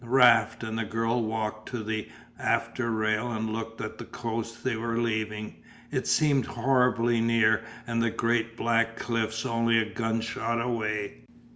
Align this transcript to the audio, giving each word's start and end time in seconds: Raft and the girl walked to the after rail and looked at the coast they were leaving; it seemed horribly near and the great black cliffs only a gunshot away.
Raft 0.03 0.63
and 0.63 0.79
the 0.79 0.83
girl 0.83 1.21
walked 1.21 1.69
to 1.69 1.83
the 1.83 2.09
after 2.39 2.89
rail 2.89 3.29
and 3.31 3.53
looked 3.53 3.79
at 3.81 3.99
the 3.99 4.05
coast 4.05 4.63
they 4.63 4.75
were 4.75 4.97
leaving; 4.97 5.57
it 5.91 6.07
seemed 6.07 6.47
horribly 6.47 7.21
near 7.21 7.63
and 7.85 8.01
the 8.01 8.09
great 8.09 8.57
black 8.57 8.95
cliffs 8.97 9.45
only 9.45 9.77
a 9.77 9.85
gunshot 9.85 10.59
away. 10.59 11.19